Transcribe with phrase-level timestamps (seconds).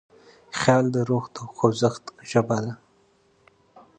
[0.59, 2.73] خیال د روح د خوځښت ژبه ده.